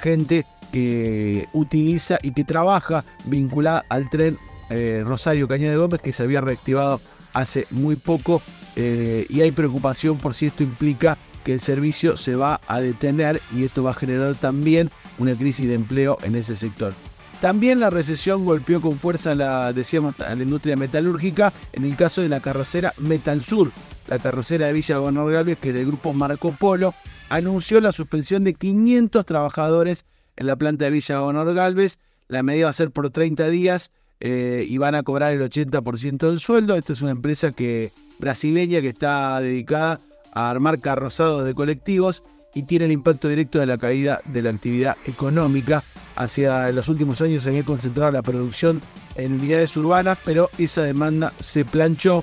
gente 0.00 0.46
que 0.72 1.48
utiliza 1.52 2.18
y 2.22 2.32
que 2.32 2.44
trabaja 2.44 3.04
vinculada 3.24 3.84
al 3.88 4.10
tren 4.10 4.36
eh, 4.68 5.02
Rosario 5.04 5.48
Cañada 5.48 5.72
de 5.72 5.78
Gómez 5.78 6.00
que 6.00 6.12
se 6.12 6.22
había 6.22 6.40
reactivado 6.40 7.00
hace 7.32 7.66
muy 7.70 7.96
poco 7.96 8.42
y 8.76 9.42
hay 9.42 9.50
preocupación 9.50 10.16
por 10.16 10.32
si 10.32 10.46
esto 10.46 10.62
implica 10.62 11.18
que 11.44 11.52
el 11.52 11.60
servicio 11.60 12.16
se 12.16 12.36
va 12.36 12.60
a 12.66 12.80
detener 12.80 13.40
y 13.54 13.64
esto 13.64 13.82
va 13.82 13.90
a 13.90 13.94
generar 13.94 14.34
también 14.34 14.90
una 15.18 15.34
crisis 15.34 15.68
de 15.68 15.74
empleo 15.74 16.18
en 16.22 16.34
ese 16.34 16.56
sector. 16.56 16.94
También 17.40 17.80
la 17.80 17.88
recesión 17.88 18.44
golpeó 18.44 18.82
con 18.82 18.98
fuerza 18.98 19.34
la, 19.34 19.72
decíamos, 19.72 20.18
a 20.20 20.34
la 20.34 20.42
industria 20.42 20.76
metalúrgica 20.76 21.52
en 21.72 21.84
el 21.84 21.96
caso 21.96 22.20
de 22.20 22.28
la 22.28 22.40
carrocera 22.40 22.92
Metal 22.98 23.42
Sur. 23.42 23.72
La 24.08 24.18
carrocera 24.18 24.66
de 24.66 24.72
Villa 24.74 24.98
Gobernador 24.98 25.32
Galvez, 25.32 25.58
que 25.58 25.68
es 25.70 25.74
del 25.74 25.86
grupo 25.86 26.12
Marco 26.12 26.52
Polo, 26.52 26.92
anunció 27.30 27.80
la 27.80 27.92
suspensión 27.92 28.44
de 28.44 28.54
500 28.54 29.24
trabajadores 29.24 30.04
en 30.36 30.48
la 30.48 30.56
planta 30.56 30.84
de 30.84 30.90
Villa 30.90 31.18
Gobernador 31.18 31.54
Galvez. 31.54 31.98
La 32.28 32.42
medida 32.42 32.64
va 32.64 32.70
a 32.70 32.74
ser 32.74 32.90
por 32.90 33.08
30 33.08 33.48
días 33.48 33.90
eh, 34.20 34.66
y 34.68 34.76
van 34.76 34.94
a 34.94 35.02
cobrar 35.02 35.32
el 35.32 35.40
80% 35.40 36.28
del 36.28 36.40
sueldo. 36.40 36.76
Esta 36.76 36.92
es 36.92 37.00
una 37.00 37.12
empresa 37.12 37.52
que, 37.52 37.92
brasileña 38.18 38.82
que 38.82 38.88
está 38.88 39.40
dedicada 39.40 40.00
a 40.32 40.50
armar 40.50 40.80
carrozados 40.80 41.44
de 41.44 41.54
colectivos 41.54 42.22
y 42.54 42.64
tiene 42.64 42.86
el 42.86 42.92
impacto 42.92 43.28
directo 43.28 43.58
de 43.58 43.66
la 43.66 43.78
caída 43.78 44.20
de 44.24 44.42
la 44.42 44.50
actividad 44.50 44.96
económica. 45.06 45.82
Hacia 46.16 46.70
los 46.72 46.88
últimos 46.88 47.20
años 47.20 47.44
se 47.44 47.50
había 47.50 47.64
concentrado 47.64 48.10
la 48.10 48.22
producción 48.22 48.82
en 49.14 49.34
unidades 49.34 49.76
urbanas, 49.76 50.18
pero 50.24 50.50
esa 50.58 50.82
demanda 50.82 51.32
se 51.40 51.64
planchó. 51.64 52.22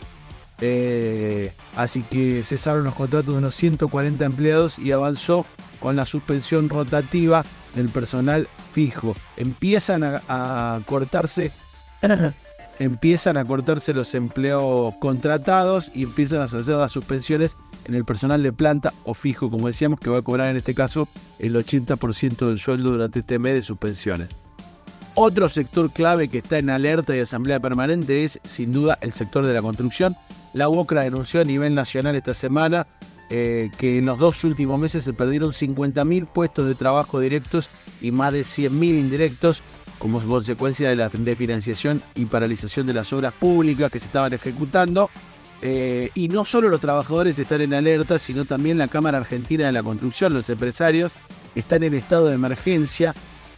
Eh, 0.59 1.53
así 1.75 2.01
que 2.01 2.41
cesaron 2.43 2.83
los 2.83 2.95
contratos 2.95 3.33
de 3.33 3.39
unos 3.39 3.55
140 3.55 4.25
empleados 4.25 4.79
y 4.79 4.91
avanzó 4.91 5.45
con 5.79 5.95
la 5.95 6.05
suspensión 6.05 6.67
rotativa 6.67 7.45
del 7.75 7.89
personal 7.89 8.47
fijo. 8.73 9.15
Empiezan 9.37 10.03
a 10.03 10.79
cortarse 10.85 11.51
empiezan 12.79 13.37
a 13.37 13.45
cortarse 13.45 13.93
los 13.93 14.13
empleos 14.13 14.93
contratados 14.99 15.91
y 15.93 16.03
empiezan 16.03 16.41
a 16.41 16.43
hacer 16.45 16.65
las 16.67 16.91
suspensiones 16.91 17.57
en 17.87 17.95
el 17.95 18.05
personal 18.05 18.43
de 18.43 18.53
planta 18.53 18.93
o 19.03 19.13
fijo, 19.13 19.49
como 19.49 19.67
decíamos, 19.67 19.99
que 19.99 20.09
va 20.09 20.19
a 20.19 20.21
cobrar 20.21 20.49
en 20.49 20.57
este 20.57 20.75
caso 20.75 21.07
el 21.39 21.55
80% 21.55 22.47
del 22.47 22.59
sueldo 22.59 22.91
durante 22.91 23.19
este 23.19 23.39
mes 23.39 23.53
de 23.55 23.61
suspensiones. 23.61 24.29
Otro 25.15 25.49
sector 25.49 25.91
clave 25.91 26.27
que 26.27 26.39
está 26.39 26.59
en 26.59 26.69
alerta 26.69 27.15
y 27.15 27.19
asamblea 27.19 27.59
permanente 27.59 28.23
es 28.23 28.39
sin 28.43 28.71
duda 28.71 28.99
el 29.01 29.11
sector 29.11 29.45
de 29.45 29.53
la 29.53 29.63
construcción. 29.63 30.15
La 30.53 30.69
UOCRA 30.69 31.01
denunció 31.01 31.41
a 31.41 31.43
nivel 31.43 31.73
nacional 31.73 32.15
esta 32.15 32.33
semana 32.33 32.85
eh, 33.29 33.71
que 33.77 33.97
en 33.97 34.05
los 34.05 34.19
dos 34.19 34.43
últimos 34.43 34.79
meses 34.79 35.03
se 35.03 35.13
perdieron 35.13 35.51
50.000 35.51 36.27
puestos 36.27 36.67
de 36.67 36.75
trabajo 36.75 37.19
directos 37.19 37.69
y 37.99 38.11
más 38.11 38.31
de 38.31 38.41
100.000 38.41 38.71
indirectos 38.99 39.63
como 39.97 40.21
consecuencia 40.21 40.89
de 40.89 40.95
la 40.95 41.09
financiación 41.09 42.01
y 42.15 42.25
paralización 42.25 42.87
de 42.87 42.93
las 42.93 43.11
obras 43.11 43.33
públicas 43.33 43.91
que 43.91 43.99
se 43.99 44.05
estaban 44.05 44.33
ejecutando. 44.33 45.09
Eh, 45.61 46.11
y 46.13 46.27
no 46.29 46.45
solo 46.45 46.69
los 46.69 46.81
trabajadores 46.81 47.39
están 47.39 47.61
en 47.61 47.73
alerta, 47.73 48.19
sino 48.19 48.45
también 48.45 48.77
la 48.77 48.87
Cámara 48.87 49.17
Argentina 49.17 49.65
de 49.65 49.71
la 49.71 49.83
Construcción, 49.83 50.33
los 50.33 50.49
empresarios, 50.49 51.11
están 51.55 51.83
en 51.83 51.95
estado 51.95 52.27
de 52.27 52.35
emergencia 52.35 53.15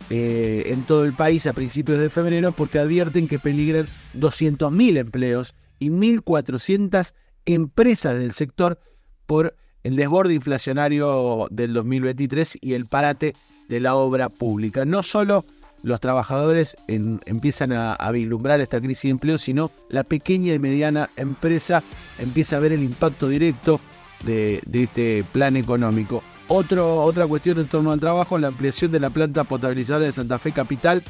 eh, 0.10 0.64
en 0.68 0.84
todo 0.84 1.04
el 1.06 1.14
país 1.14 1.46
a 1.46 1.54
principios 1.54 2.00
de 2.00 2.10
febrero 2.10 2.52
porque 2.54 2.80
advierten 2.80 3.28
que 3.28 3.38
peligran 3.38 3.86
200.000 4.16 4.98
empleos 4.98 5.54
y 5.78 5.90
1.400 5.90 7.14
empresas 7.46 8.18
del 8.18 8.32
sector 8.32 8.80
por 9.26 9.56
el 9.84 9.96
desborde 9.96 10.34
inflacionario 10.34 11.48
del 11.52 11.74
2023 11.74 12.58
y 12.62 12.74
el 12.74 12.86
parate 12.86 13.34
de 13.68 13.80
la 13.80 13.96
obra 13.96 14.30
pública. 14.30 14.86
No 14.86 15.04
solo 15.04 15.46
los 15.84 16.00
trabajadores 16.00 16.76
empiezan 16.88 17.74
a, 17.74 18.12
vislumbrar 18.12 18.60
esta 18.62 18.80
crisis 18.80 19.04
de 19.04 19.10
empleo, 19.10 19.38
sino 19.38 19.72
la 19.90 20.04
pequeña 20.04 20.54
y 20.54 20.60
mediana 20.60 21.10
empresa 21.16 21.84
empieza 22.18 22.58
a 22.58 22.60
ver 22.60 22.74
el 22.74 22.84
impacto 22.84 23.28
directo 23.28 23.80
de, 24.24 24.62
este 24.74 25.24
plan 25.32 25.56
económico. 25.56 26.24
otra 26.48 27.28
cuestión 27.28 27.60
en 27.60 27.68
torno 27.68 27.92
al 27.92 28.00
trabajo, 28.00 28.38
la 28.38 28.48
ampliación 28.48 28.92
de 28.92 29.00
la 29.00 29.10
planta 29.10 29.44
potabilizadora 29.44 30.06
de 30.06 30.12
Santa 30.12 30.40
Fe 30.40 30.52
Capital 30.52 31.04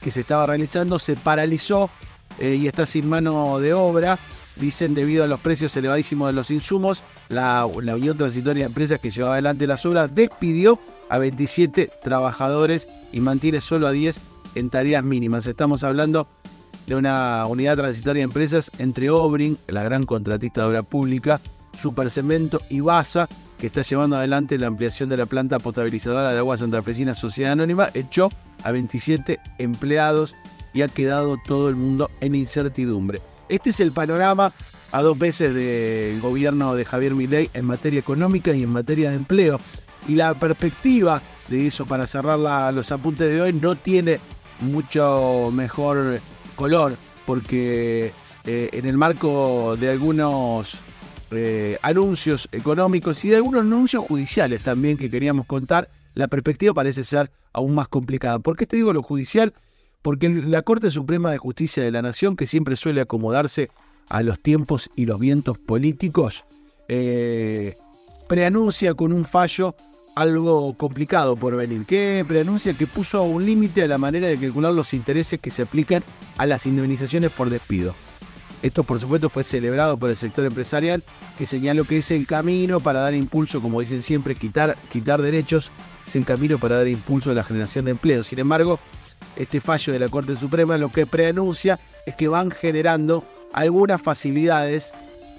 que 0.00 0.10
se 0.10 0.20
estaba 0.20 0.46
realizando 0.46 0.98
se 0.98 1.16
paralizó 1.16 1.90
eh, 2.38 2.54
y 2.54 2.66
está 2.66 2.86
sin 2.86 3.08
mano 3.08 3.58
de 3.58 3.74
obra. 3.74 4.18
Dicen 4.56 4.94
debido 4.94 5.22
a 5.24 5.28
los 5.28 5.40
precios 5.40 5.76
elevadísimos 5.76 6.28
de 6.28 6.32
los 6.32 6.50
insumos, 6.50 7.04
la, 7.28 7.66
Unión 7.66 8.16
Transitoria 8.16 8.64
de 8.64 8.68
Empresas 8.68 9.00
que 9.00 9.10
llevaba 9.10 9.34
adelante 9.34 9.66
las 9.66 9.84
obras 9.86 10.14
despidió 10.14 10.78
a 11.08 11.18
27 11.18 11.90
trabajadores 12.02 12.88
y 13.12 13.20
mantiene 13.20 13.60
solo 13.60 13.86
a 13.86 13.92
10 13.92 14.20
en 14.54 14.70
tareas 14.70 15.04
mínimas. 15.04 15.46
Estamos 15.46 15.84
hablando 15.84 16.26
de 16.86 16.96
una 16.96 17.44
unidad 17.46 17.76
transitoria 17.76 18.20
de 18.20 18.24
empresas 18.24 18.70
entre 18.78 19.10
Obrin, 19.10 19.58
la 19.66 19.82
gran 19.82 20.04
contratista 20.04 20.62
de 20.62 20.68
obra 20.68 20.82
pública, 20.82 21.40
Supercemento 21.78 22.60
y 22.70 22.80
Basa, 22.80 23.28
que 23.58 23.66
está 23.66 23.82
llevando 23.82 24.16
adelante 24.16 24.58
la 24.58 24.68
ampliación 24.68 25.08
de 25.08 25.16
la 25.16 25.26
planta 25.26 25.58
potabilizadora 25.58 26.32
de 26.32 26.38
agua 26.38 26.56
santafesina 26.56 27.14
Sociedad 27.14 27.52
Anónima, 27.52 27.88
echó 27.94 28.30
a 28.64 28.72
27 28.72 29.38
empleados 29.58 30.34
y 30.72 30.82
ha 30.82 30.88
quedado 30.88 31.36
todo 31.46 31.68
el 31.68 31.76
mundo 31.76 32.10
en 32.20 32.34
incertidumbre. 32.34 33.20
Este 33.48 33.70
es 33.70 33.80
el 33.80 33.92
panorama 33.92 34.52
a 34.92 35.02
dos 35.02 35.18
veces 35.18 35.54
del 35.54 36.20
gobierno 36.20 36.74
de 36.74 36.84
Javier 36.84 37.14
Milei 37.14 37.50
en 37.54 37.64
materia 37.64 38.00
económica 38.00 38.52
y 38.52 38.62
en 38.62 38.70
materia 38.70 39.10
de 39.10 39.16
empleo. 39.16 39.58
Y 40.06 40.14
la 40.14 40.34
perspectiva 40.34 41.20
de 41.48 41.66
eso 41.66 41.86
para 41.86 42.06
cerrar 42.06 42.38
los 42.72 42.92
apuntes 42.92 43.30
de 43.30 43.40
hoy 43.40 43.52
no 43.52 43.74
tiene 43.76 44.20
mucho 44.60 45.50
mejor 45.52 46.20
color 46.56 46.96
porque 47.26 48.12
eh, 48.44 48.70
en 48.72 48.86
el 48.86 48.96
marco 48.96 49.76
de 49.78 49.90
algunos 49.90 50.78
eh, 51.30 51.78
anuncios 51.82 52.48
económicos 52.52 53.24
y 53.24 53.28
de 53.28 53.36
algunos 53.36 53.60
anuncios 53.60 54.04
judiciales 54.04 54.62
también 54.62 54.96
que 54.96 55.10
queríamos 55.10 55.46
contar, 55.46 55.88
la 56.14 56.28
perspectiva 56.28 56.72
parece 56.72 57.04
ser 57.04 57.30
aún 57.52 57.74
más 57.74 57.88
complicada. 57.88 58.38
¿Por 58.38 58.56
qué 58.56 58.66
te 58.66 58.76
digo 58.76 58.92
lo 58.92 59.02
judicial? 59.02 59.52
Porque 60.08 60.30
la 60.30 60.62
Corte 60.62 60.90
Suprema 60.90 61.30
de 61.30 61.36
Justicia 61.36 61.82
de 61.82 61.90
la 61.90 62.00
Nación, 62.00 62.34
que 62.34 62.46
siempre 62.46 62.76
suele 62.76 63.02
acomodarse 63.02 63.68
a 64.08 64.22
los 64.22 64.40
tiempos 64.40 64.88
y 64.96 65.04
los 65.04 65.20
vientos 65.20 65.58
políticos, 65.58 66.46
eh, 66.88 67.76
preanuncia 68.26 68.94
con 68.94 69.12
un 69.12 69.26
fallo 69.26 69.76
algo 70.14 70.72
complicado 70.78 71.36
por 71.36 71.56
venir, 71.56 71.84
que 71.84 72.24
preanuncia 72.26 72.72
que 72.72 72.86
puso 72.86 73.22
un 73.22 73.44
límite 73.44 73.82
a 73.82 73.86
la 73.86 73.98
manera 73.98 74.28
de 74.28 74.38
calcular 74.38 74.72
los 74.72 74.94
intereses 74.94 75.40
que 75.40 75.50
se 75.50 75.60
aplican 75.60 76.02
a 76.38 76.46
las 76.46 76.64
indemnizaciones 76.64 77.30
por 77.30 77.50
despido. 77.50 77.94
Esto 78.62 78.84
por 78.84 79.00
supuesto 79.00 79.28
fue 79.28 79.44
celebrado 79.44 79.98
por 79.98 80.08
el 80.08 80.16
sector 80.16 80.46
empresarial 80.46 81.04
que 81.36 81.46
señaló 81.46 81.84
que 81.84 81.98
es 81.98 82.10
el 82.12 82.26
camino 82.26 82.80
para 82.80 83.00
dar 83.00 83.12
impulso, 83.12 83.60
como 83.60 83.80
dicen 83.80 84.02
siempre, 84.02 84.34
quitar, 84.34 84.74
quitar 84.90 85.20
derechos, 85.20 85.70
es 86.06 86.16
el 86.16 86.24
camino 86.24 86.56
para 86.56 86.78
dar 86.78 86.88
impulso 86.88 87.30
a 87.30 87.34
la 87.34 87.44
generación 87.44 87.84
de 87.84 87.90
empleo. 87.90 88.24
Sin 88.24 88.38
embargo, 88.38 88.80
este 89.38 89.60
fallo 89.60 89.92
de 89.92 90.00
la 90.00 90.08
Corte 90.08 90.36
Suprema 90.36 90.76
lo 90.76 90.90
que 90.90 91.06
preanuncia 91.06 91.78
es 92.04 92.14
que 92.16 92.28
van 92.28 92.50
generando 92.50 93.24
algunas 93.52 94.02
facilidades 94.02 94.92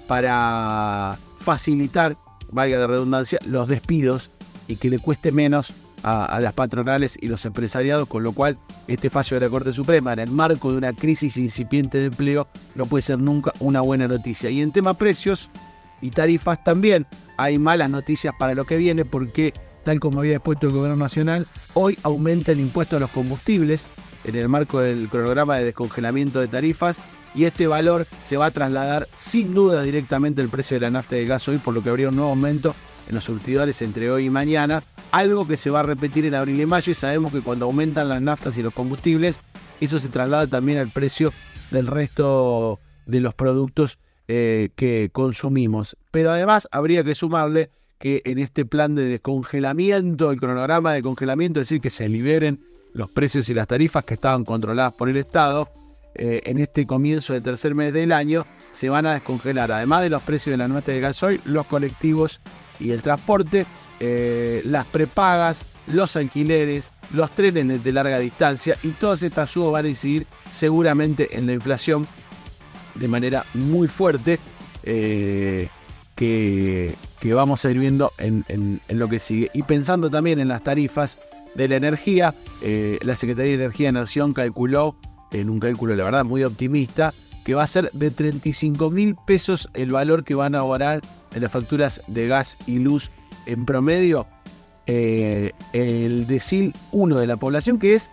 para 0.08 1.16
facilitar, 1.38 2.16
valga 2.50 2.78
la 2.78 2.86
redundancia, 2.86 3.38
los 3.46 3.68
despidos 3.68 4.30
y 4.66 4.76
que 4.76 4.90
le 4.90 4.98
cueste 4.98 5.32
menos 5.32 5.72
a, 6.02 6.40
las 6.40 6.54
patronales 6.54 7.18
y 7.20 7.26
los 7.26 7.44
empresariados, 7.44 8.08
con 8.08 8.22
lo 8.22 8.32
cual 8.32 8.58
este 8.86 9.10
fallo 9.10 9.38
de 9.38 9.46
la 9.46 9.50
Corte 9.50 9.72
Suprema 9.72 10.14
en 10.14 10.20
el 10.20 10.30
marco 10.30 10.72
de 10.72 10.78
una 10.78 10.94
crisis 10.94 11.36
incipiente 11.36 11.98
de 11.98 12.06
empleo 12.06 12.48
no 12.74 12.86
puede 12.86 13.02
ser 13.02 13.18
nunca 13.18 13.52
una 13.60 13.82
buena 13.82 14.08
noticia. 14.08 14.48
Y 14.48 14.62
en 14.62 14.72
tema 14.72 14.94
precios 14.94 15.50
y 16.00 16.10
tarifas 16.10 16.64
también 16.64 17.06
hay 17.36 17.58
malas 17.58 17.90
noticias 17.90 18.34
para 18.38 18.54
lo 18.54 18.64
que 18.64 18.76
viene 18.76 19.04
porque 19.04 19.52
tal 19.84 20.00
como 20.00 20.20
había 20.20 20.36
expuesto 20.36 20.66
el 20.66 20.72
Gobierno 20.72 20.96
Nacional, 20.96 21.46
hoy 21.74 21.98
aumenta 22.02 22.52
el 22.52 22.60
impuesto 22.60 22.96
a 22.96 23.00
los 23.00 23.10
combustibles 23.10 23.86
en 24.24 24.36
el 24.36 24.48
marco 24.48 24.80
del 24.80 25.08
cronograma 25.08 25.56
de 25.56 25.64
descongelamiento 25.64 26.40
de 26.40 26.48
tarifas 26.48 26.98
y 27.34 27.44
este 27.44 27.66
valor 27.66 28.06
se 28.24 28.36
va 28.36 28.46
a 28.46 28.50
trasladar 28.50 29.08
sin 29.16 29.54
duda 29.54 29.82
directamente 29.82 30.42
al 30.42 30.48
precio 30.48 30.76
de 30.76 30.80
la 30.80 30.90
nafta 30.90 31.16
y 31.16 31.20
del 31.20 31.28
gas 31.28 31.48
hoy, 31.48 31.58
por 31.58 31.74
lo 31.74 31.82
que 31.82 31.90
habría 31.90 32.08
un 32.08 32.16
nuevo 32.16 32.30
aumento 32.30 32.74
en 33.08 33.14
los 33.14 33.24
surtidores 33.24 33.82
entre 33.82 34.10
hoy 34.10 34.26
y 34.26 34.30
mañana, 34.30 34.82
algo 35.10 35.46
que 35.46 35.56
se 35.56 35.70
va 35.70 35.80
a 35.80 35.84
repetir 35.84 36.26
en 36.26 36.34
abril 36.34 36.60
y 36.60 36.66
mayo 36.66 36.92
y 36.92 36.94
sabemos 36.94 37.32
que 37.32 37.40
cuando 37.40 37.66
aumentan 37.66 38.08
las 38.08 38.22
naftas 38.22 38.56
y 38.56 38.62
los 38.62 38.74
combustibles, 38.74 39.38
eso 39.80 39.98
se 39.98 40.08
traslada 40.08 40.46
también 40.46 40.78
al 40.78 40.90
precio 40.90 41.32
del 41.70 41.86
resto 41.86 42.80
de 43.06 43.20
los 43.20 43.34
productos 43.34 43.98
eh, 44.28 44.70
que 44.76 45.10
consumimos. 45.12 45.96
Pero 46.10 46.30
además 46.30 46.68
habría 46.70 47.02
que 47.02 47.14
sumarle 47.14 47.70
que 48.00 48.22
en 48.24 48.38
este 48.38 48.64
plan 48.64 48.94
de 48.94 49.04
descongelamiento, 49.04 50.32
el 50.32 50.40
cronograma 50.40 50.94
de 50.94 51.02
congelamiento, 51.02 51.60
es 51.60 51.68
decir, 51.68 51.82
que 51.82 51.90
se 51.90 52.08
liberen 52.08 52.64
los 52.94 53.10
precios 53.10 53.48
y 53.50 53.54
las 53.54 53.68
tarifas 53.68 54.04
que 54.04 54.14
estaban 54.14 54.44
controladas 54.44 54.94
por 54.94 55.10
el 55.10 55.18
Estado, 55.18 55.68
eh, 56.14 56.40
en 56.44 56.58
este 56.58 56.86
comienzo 56.86 57.34
del 57.34 57.42
tercer 57.42 57.74
mes 57.74 57.92
del 57.92 58.10
año 58.10 58.44
se 58.72 58.88
van 58.88 59.06
a 59.06 59.14
descongelar, 59.14 59.70
además 59.70 60.02
de 60.02 60.10
los 60.10 60.22
precios 60.22 60.52
de 60.52 60.56
la 60.56 60.66
nota 60.66 60.90
de 60.90 61.00
gasoil, 61.00 61.40
los 61.44 61.66
colectivos 61.66 62.40
y 62.80 62.90
el 62.90 63.02
transporte, 63.02 63.66
eh, 64.00 64.62
las 64.64 64.86
prepagas, 64.86 65.64
los 65.86 66.16
alquileres, 66.16 66.90
los 67.12 67.30
trenes 67.30 67.84
de 67.84 67.92
larga 67.92 68.18
distancia 68.18 68.76
y 68.82 68.88
todas 68.88 69.22
estas 69.22 69.50
subas 69.50 69.72
van 69.72 69.86
a 69.86 69.88
incidir 69.90 70.26
seguramente 70.50 71.36
en 71.36 71.46
la 71.46 71.52
inflación 71.52 72.06
de 72.94 73.08
manera 73.08 73.44
muy 73.54 73.86
fuerte 73.86 74.38
eh, 74.82 75.68
que, 76.20 77.34
vamos 77.34 77.64
a 77.64 77.70
ir 77.70 77.78
viendo 77.78 78.12
en, 78.18 78.80
lo 78.88 79.08
que 79.08 79.18
sigue. 79.18 79.50
Y 79.54 79.62
pensando 79.62 80.10
también 80.10 80.38
en 80.38 80.48
las 80.48 80.62
tarifas 80.62 81.18
de 81.54 81.66
la 81.66 81.76
energía, 81.76 82.34
la 83.02 83.16
Secretaría 83.16 83.56
de 83.56 83.64
Energía 83.64 83.88
de 83.88 83.92
Nación 83.92 84.34
calculó 84.34 84.96
en 85.32 85.48
un 85.48 85.60
cálculo, 85.60 85.96
la 85.96 86.04
verdad, 86.04 86.24
muy 86.24 86.44
optimista, 86.44 87.14
que 87.44 87.54
va 87.54 87.62
a 87.62 87.66
ser 87.66 87.90
de 87.92 88.10
35 88.10 88.90
mil 88.90 89.16
pesos 89.26 89.70
el 89.74 89.92
valor 89.92 90.24
que 90.24 90.34
van 90.34 90.54
a 90.54 90.58
ahorrar 90.58 91.00
en 91.34 91.42
las 91.42 91.50
facturas 91.50 92.02
de 92.06 92.28
gas 92.28 92.58
y 92.66 92.78
luz 92.78 93.10
en 93.46 93.64
promedio. 93.64 94.26
Eh, 94.86 95.52
el 95.72 96.26
decil 96.26 96.74
1 96.92 97.18
de 97.18 97.26
la 97.26 97.36
población, 97.36 97.78
que 97.78 97.94
es 97.94 98.10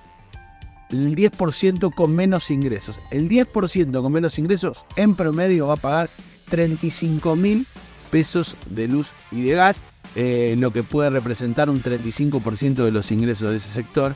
el 0.92 1.16
10% 1.16 1.94
con 1.94 2.16
menos 2.16 2.52
ingresos. 2.52 3.02
El 3.12 3.28
10% 3.28 4.02
con 4.02 4.12
menos 4.14 4.40
ingresos 4.40 4.86
en 4.96 5.16
promedio 5.16 5.68
va 5.68 5.74
a 5.74 5.78
pagar 5.78 6.10
35 6.50 7.36
mil 7.36 7.66
pesos 8.08 8.56
de 8.70 8.88
luz 8.88 9.08
y 9.32 9.44
de 9.44 9.54
gas, 9.54 9.82
eh, 10.16 10.56
lo 10.58 10.72
que 10.72 10.84
puede 10.84 11.10
representar 11.10 11.70
un 11.70 11.82
35% 11.82 12.84
de 12.84 12.92
los 12.92 13.12
ingresos 13.12 13.52
de 13.52 13.58
ese 13.58 13.70
sector. 13.70 14.16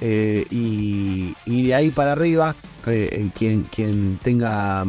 Eh, 0.00 0.46
y, 0.50 1.34
de 1.46 1.74
ahí 1.74 1.90
para 1.90 2.12
arriba, 2.12 2.54
eh, 2.86 3.30
quien, 3.36 3.62
quien 3.64 4.18
tenga 4.22 4.84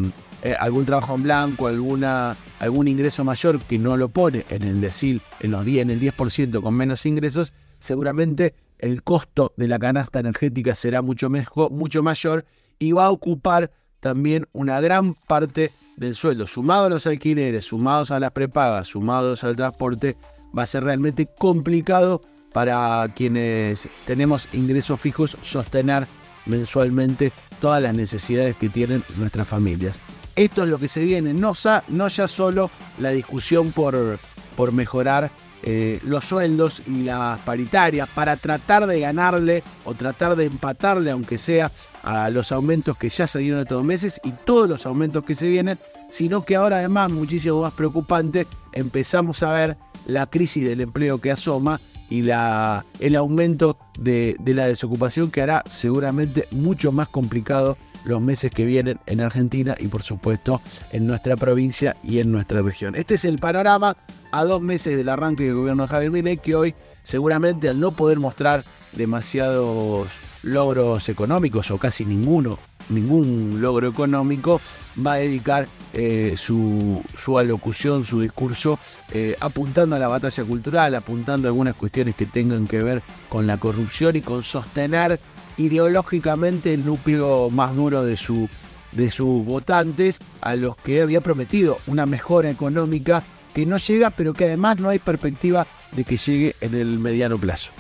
algún 0.60 0.86
trabajo 0.86 1.16
en 1.16 1.24
blanco, 1.24 1.68
alguna, 1.68 2.38
algún 2.60 2.88
ingreso 2.88 3.24
mayor 3.24 3.60
que 3.60 3.80
no 3.80 3.98
lo 3.98 4.10
pone 4.10 4.46
en 4.50 4.64
el 4.64 4.82
decil, 4.82 5.22
en, 5.40 5.52
los 5.52 5.66
10, 5.66 5.84
en 5.84 5.90
el 5.92 6.00
10% 6.00 6.62
con 6.62 6.74
menos 6.76 7.06
ingresos, 7.06 7.54
seguramente 7.80 8.54
el 8.78 9.04
costo 9.04 9.54
de 9.58 9.68
la 9.68 9.80
canasta 9.80 10.20
energética 10.20 10.76
será 10.76 11.02
mucho, 11.02 11.30
mejor, 11.30 11.72
mucho 11.72 12.02
mayor 12.04 12.46
y 12.80 12.94
va 12.94 13.06
a 13.06 13.12
ocupar 13.12 13.72
también 14.00 14.48
una 14.54 14.80
gran 14.82 15.14
parte 15.14 15.72
del 15.98 16.16
sueldo. 16.16 16.48
Sumado 16.48 16.86
a 16.86 16.90
los 16.90 17.08
alquileres, 17.08 17.66
sumados 17.66 18.12
a 18.12 18.20
las 18.20 18.32
prepagas, 18.32 18.88
sumados 18.88 19.44
al 19.44 19.56
transporte, 19.56 20.18
va 20.58 20.64
a 20.64 20.68
ser 20.68 20.84
realmente 20.84 21.28
complicado 21.38 22.22
para 22.54 23.08
quienes 23.16 23.88
tenemos 24.06 24.48
ingresos 24.54 25.00
fijos 25.00 25.38
sostener 25.44 26.08
mensualmente 26.46 27.32
todas 27.62 27.82
las 27.82 27.94
necesidades 27.94 28.56
que 28.56 28.70
tienen 28.70 29.04
nuestras 29.18 29.48
familias. 29.48 30.02
Esto 30.36 30.64
es 30.64 30.70
lo 30.70 30.80
que 30.80 30.88
se 30.88 31.06
viene, 31.06 31.34
no, 31.34 31.54
no 31.90 32.08
ya 32.08 32.28
solo 32.28 32.72
la 32.98 33.10
discusión 33.10 33.72
por, 33.72 34.20
por 34.56 34.72
mejorar 34.72 35.32
eh, 35.64 36.00
los 36.04 36.26
sueldos 36.26 36.82
y 36.88 37.04
las 37.04 37.40
paritarias 37.42 38.08
para 38.14 38.38
tratar 38.38 38.88
de 38.88 39.00
ganarle 39.00 39.64
o 39.86 39.94
tratar 39.94 40.36
de 40.36 40.46
empatarle, 40.46 41.12
aunque 41.12 41.38
sea 41.38 41.72
a 42.04 42.30
los 42.30 42.52
aumentos 42.52 42.98
que 42.98 43.10
ya 43.10 43.28
se 43.28 43.40
dieron 43.40 43.62
estos 43.62 43.84
meses 43.84 44.22
y 44.24 44.32
todos 44.32 44.70
los 44.70 44.86
aumentos 44.86 45.24
que 45.26 45.36
se 45.36 45.50
vienen, 45.50 45.78
sino 46.10 46.46
que 46.46 46.56
ahora 46.56 46.78
además, 46.78 47.12
muchísimo 47.12 47.62
más 47.62 47.74
preocupante, 47.74 48.48
empezamos 48.72 49.44
a 49.44 49.52
ver 49.52 49.78
la 50.06 50.28
crisis 50.28 50.66
del 50.66 50.82
empleo 50.82 51.20
que 51.20 51.32
asoma 51.32 51.80
y 52.10 52.24
la, 52.24 52.86
el 53.00 53.16
aumento 53.16 53.78
de, 54.00 54.36
la 54.46 54.66
desocupación 54.66 55.30
que 55.30 55.42
hará 55.42 55.64
seguramente 55.68 56.48
mucho 56.52 56.92
más 56.92 57.08
complicado 57.10 57.78
los 58.10 58.22
meses 58.22 58.52
que 58.52 58.66
vienen 58.66 59.00
en 59.06 59.22
Argentina 59.22 59.76
y 59.80 59.88
por 59.88 60.04
supuesto 60.04 60.62
en 60.92 61.08
nuestra 61.08 61.36
provincia 61.36 61.96
y 62.04 62.20
en 62.20 62.32
nuestra 62.32 62.62
región. 62.62 62.96
Este 62.96 63.16
es 63.16 63.26
el 63.26 63.40
panorama 63.40 63.96
a 64.32 64.44
dos 64.44 64.62
meses 64.62 64.98
del 64.98 65.10
arranque 65.10 65.46
del 65.46 65.56
gobierno 65.56 65.84
de 65.84 65.90
Javier 65.90 66.12
Milei 66.12 66.38
que 66.38 66.56
hoy 66.56 66.76
seguramente 67.04 67.70
al 67.70 67.80
no 67.80 67.92
poder 67.92 68.20
mostrar 68.20 68.64
demasiados 68.94 70.10
logros 70.44 71.10
económicos 71.10 71.72
o 71.72 71.78
casi 71.78 72.06
ninguno 72.06 72.60
ningún 72.90 73.62
logro 73.62 73.88
económico, 73.88 74.60
va 75.06 75.14
a 75.14 75.18
dedicar 75.18 75.68
eh, 75.94 76.36
su, 76.38 77.04
alocución, 77.38 78.06
su 78.06 78.22
discurso, 78.22 78.80
eh, 79.12 79.36
apuntando 79.40 79.96
a 79.96 80.00
la 80.00 80.08
batalla 80.08 80.44
cultural, 80.44 80.96
apuntando 80.96 81.48
a 81.48 81.50
algunas 81.50 81.76
cuestiones 81.76 82.16
que 82.16 82.26
tengan 82.26 82.68
que 82.68 82.82
ver 82.82 83.02
con 83.30 83.48
la 83.48 83.58
corrupción 83.58 84.16
y 84.16 84.22
con 84.22 84.44
sostener 84.44 85.20
ideológicamente 85.60 86.74
el 86.74 86.86
núcleo 86.86 87.50
más 87.52 87.76
duro 87.76 88.04
de, 88.04 88.18
su, 88.18 88.50
de 88.94 89.12
sus 89.12 89.46
votantes, 89.46 90.18
a 90.42 90.56
los 90.56 90.76
que 90.78 91.02
había 91.02 91.22
prometido 91.22 91.78
una 91.86 92.06
mejora 92.06 92.50
económica 92.50 93.22
que 93.54 93.66
no 93.66 93.78
llega, 93.78 94.10
pero 94.10 94.34
que 94.34 94.46
además 94.46 94.80
no 94.80 94.90
hay 94.90 95.00
perspectiva 95.00 95.68
de 95.92 96.04
que 96.04 96.18
llegue 96.18 96.56
en 96.62 96.76
el 96.76 96.98
mediano 96.98 97.38
plazo. 97.38 97.72